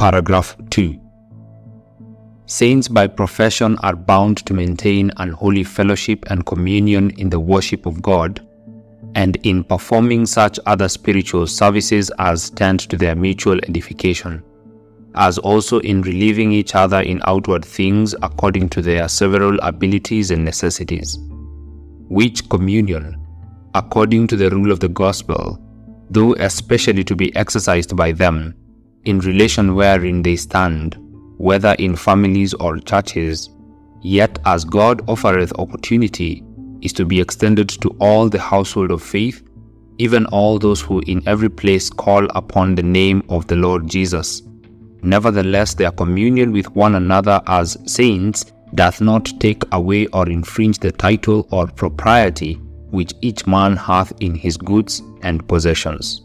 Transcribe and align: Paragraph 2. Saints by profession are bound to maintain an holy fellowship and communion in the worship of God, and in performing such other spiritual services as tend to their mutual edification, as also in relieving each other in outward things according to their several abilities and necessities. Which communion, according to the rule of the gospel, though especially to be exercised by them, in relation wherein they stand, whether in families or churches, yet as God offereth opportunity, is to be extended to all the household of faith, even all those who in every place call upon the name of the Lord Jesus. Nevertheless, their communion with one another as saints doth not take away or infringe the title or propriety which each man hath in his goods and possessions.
Paragraph 0.00 0.56
2. 0.70 0.98
Saints 2.46 2.88
by 2.88 3.06
profession 3.06 3.76
are 3.82 3.94
bound 3.94 4.38
to 4.46 4.54
maintain 4.54 5.10
an 5.18 5.28
holy 5.28 5.62
fellowship 5.62 6.24
and 6.30 6.46
communion 6.46 7.10
in 7.18 7.28
the 7.28 7.38
worship 7.38 7.84
of 7.84 8.00
God, 8.00 8.40
and 9.14 9.36
in 9.42 9.62
performing 9.62 10.24
such 10.24 10.58
other 10.64 10.88
spiritual 10.88 11.46
services 11.46 12.10
as 12.18 12.48
tend 12.48 12.80
to 12.88 12.96
their 12.96 13.14
mutual 13.14 13.58
edification, 13.68 14.42
as 15.16 15.36
also 15.36 15.80
in 15.80 16.00
relieving 16.00 16.50
each 16.50 16.74
other 16.74 17.00
in 17.00 17.20
outward 17.26 17.62
things 17.62 18.14
according 18.22 18.70
to 18.70 18.80
their 18.80 19.06
several 19.06 19.58
abilities 19.60 20.30
and 20.30 20.42
necessities. 20.42 21.18
Which 22.08 22.48
communion, 22.48 23.22
according 23.74 24.28
to 24.28 24.36
the 24.38 24.48
rule 24.48 24.72
of 24.72 24.80
the 24.80 24.88
gospel, 24.88 25.62
though 26.08 26.32
especially 26.36 27.04
to 27.04 27.14
be 27.14 27.36
exercised 27.36 27.94
by 27.94 28.12
them, 28.12 28.54
in 29.04 29.18
relation 29.20 29.74
wherein 29.74 30.22
they 30.22 30.36
stand, 30.36 30.96
whether 31.38 31.72
in 31.78 31.96
families 31.96 32.54
or 32.54 32.78
churches, 32.78 33.50
yet 34.02 34.38
as 34.44 34.64
God 34.64 35.02
offereth 35.08 35.52
opportunity, 35.58 36.44
is 36.82 36.92
to 36.94 37.04
be 37.04 37.20
extended 37.20 37.68
to 37.68 37.88
all 38.00 38.28
the 38.28 38.40
household 38.40 38.90
of 38.90 39.02
faith, 39.02 39.42
even 39.98 40.26
all 40.26 40.58
those 40.58 40.80
who 40.80 41.00
in 41.06 41.22
every 41.26 41.50
place 41.50 41.90
call 41.90 42.26
upon 42.34 42.74
the 42.74 42.82
name 42.82 43.22
of 43.28 43.46
the 43.46 43.56
Lord 43.56 43.88
Jesus. 43.88 44.42
Nevertheless, 45.02 45.74
their 45.74 45.90
communion 45.90 46.52
with 46.52 46.74
one 46.74 46.94
another 46.94 47.40
as 47.46 47.76
saints 47.86 48.52
doth 48.74 49.00
not 49.00 49.32
take 49.40 49.62
away 49.72 50.06
or 50.08 50.28
infringe 50.28 50.78
the 50.78 50.92
title 50.92 51.46
or 51.50 51.66
propriety 51.66 52.54
which 52.90 53.12
each 53.20 53.46
man 53.46 53.76
hath 53.76 54.12
in 54.20 54.34
his 54.34 54.56
goods 54.56 55.02
and 55.22 55.46
possessions. 55.48 56.22